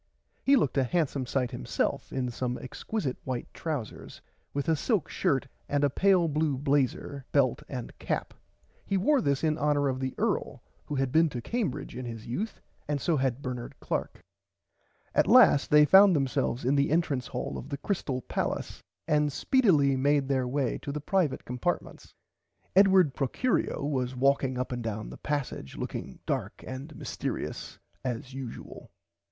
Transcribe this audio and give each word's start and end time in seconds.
He 0.41 0.55
looked 0.55 0.79
a 0.79 0.83
handsome 0.83 1.27
sight 1.27 1.51
himself 1.51 2.11
in 2.11 2.31
some 2.31 2.57
exquisite 2.57 3.17
white 3.23 3.47
trousers 3.53 4.19
with 4.51 4.67
a 4.67 4.75
silk 4.75 5.07
shirt 5.09 5.47
and 5.69 5.83
a 5.83 5.91
pale 5.91 6.27
blue 6.27 6.57
blazer 6.57 7.23
belt 7.31 7.61
and 7.69 7.95
cap. 7.99 8.33
He 8.83 8.97
wore 8.97 9.21
this 9.21 9.43
in 9.43 9.59
honour 9.59 9.89
of 9.89 9.99
the 9.99 10.15
earl 10.17 10.63
who 10.87 10.95
had 10.95 11.11
been 11.11 11.29
to 11.29 11.39
Cambridge 11.39 11.95
in 11.95 12.05
his 12.05 12.25
youth 12.25 12.59
and 12.87 12.99
so 12.99 13.15
had 13.17 13.43
Bernard 13.43 13.79
Clark. 13.79 14.21
At 15.13 15.27
last 15.27 15.69
they 15.69 15.85
found 15.85 16.15
themselves 16.15 16.65
in 16.65 16.73
the 16.73 16.89
entrance 16.89 17.27
hall 17.27 17.55
of 17.55 17.69
the 17.69 17.77
Crystale 17.77 18.21
palace 18.21 18.81
and 19.07 19.31
speedily 19.31 19.95
made 19.95 20.27
their 20.29 20.47
way 20.47 20.79
to 20.79 20.91
the 20.91 20.99
privite 20.99 21.45
compartments. 21.45 22.15
Edward 22.75 23.13
Procurio 23.13 23.83
was 23.83 24.15
walking 24.15 24.57
up 24.57 24.71
and 24.71 24.81
down 24.83 25.11
the 25.11 25.17
passage 25.17 25.77
looking 25.77 26.17
dark 26.25 26.63
and 26.65 26.95
mystearious 26.97 27.77
as 28.03 28.33
usual. 28.33 28.89